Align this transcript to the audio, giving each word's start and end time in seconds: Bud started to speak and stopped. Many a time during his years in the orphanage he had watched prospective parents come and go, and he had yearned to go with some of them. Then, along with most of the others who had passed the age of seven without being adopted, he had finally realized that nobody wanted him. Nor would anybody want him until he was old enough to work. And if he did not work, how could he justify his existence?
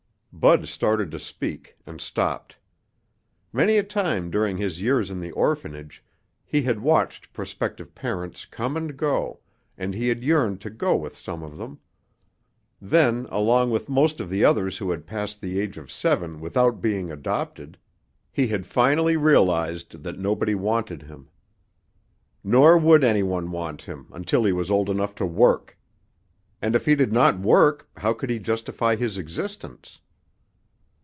Bud 0.33 0.65
started 0.67 1.11
to 1.11 1.19
speak 1.19 1.75
and 1.85 1.99
stopped. 1.99 2.55
Many 3.51 3.75
a 3.77 3.83
time 3.83 4.31
during 4.31 4.57
his 4.57 4.81
years 4.81 5.11
in 5.11 5.19
the 5.19 5.31
orphanage 5.33 6.03
he 6.45 6.63
had 6.63 6.79
watched 6.79 7.31
prospective 7.33 7.93
parents 7.93 8.45
come 8.45 8.77
and 8.77 8.95
go, 8.97 9.41
and 9.77 9.93
he 9.93 10.07
had 10.07 10.23
yearned 10.23 10.61
to 10.61 10.69
go 10.69 10.95
with 10.95 11.17
some 11.17 11.43
of 11.43 11.57
them. 11.57 11.79
Then, 12.81 13.27
along 13.29 13.69
with 13.69 13.89
most 13.89 14.21
of 14.21 14.29
the 14.29 14.43
others 14.43 14.77
who 14.77 14.89
had 14.89 15.05
passed 15.05 15.41
the 15.41 15.59
age 15.59 15.77
of 15.77 15.91
seven 15.91 16.39
without 16.39 16.81
being 16.81 17.11
adopted, 17.11 17.77
he 18.31 18.47
had 18.47 18.65
finally 18.65 19.17
realized 19.17 20.01
that 20.01 20.17
nobody 20.17 20.55
wanted 20.55 21.03
him. 21.03 21.29
Nor 22.43 22.77
would 22.77 23.03
anybody 23.03 23.45
want 23.47 23.81
him 23.81 24.07
until 24.11 24.45
he 24.45 24.53
was 24.53 24.71
old 24.71 24.89
enough 24.89 25.13
to 25.15 25.25
work. 25.25 25.77
And 26.61 26.73
if 26.73 26.85
he 26.85 26.95
did 26.95 27.11
not 27.11 27.37
work, 27.37 27.89
how 27.97 28.13
could 28.13 28.29
he 28.31 28.39
justify 28.39 28.95
his 28.95 29.17
existence? 29.17 29.99